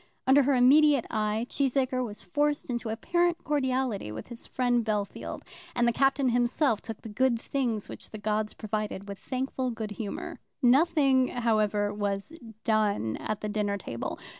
Under 0.25 0.41
her 0.41 0.55
immediate 0.55 1.05
eye 1.11 1.45
Cheesacre 1.47 2.03
was 2.03 2.23
forced 2.23 2.71
into 2.71 2.89
apparent 2.89 3.43
cordiality 3.43 4.11
with 4.11 4.29
his 4.29 4.47
friend 4.47 4.83
Bellfield, 4.83 5.43
and 5.75 5.87
the 5.87 5.93
Captain 5.93 6.29
himself 6.29 6.81
took 6.81 7.03
the 7.03 7.07
good 7.07 7.39
things 7.39 7.87
which 7.87 8.09
the 8.09 8.17
gods 8.17 8.55
provided 8.55 9.07
with 9.07 9.19
thankful 9.19 9.69
good 9.69 9.91
humour. 9.91 10.39
Nothing, 10.59 11.27
however, 11.27 11.93
was 11.93 12.33
done 12.63 13.15
at 13.17 13.41
the 13.41 13.47
dinner 13.49 13.77
table. 13.77 14.17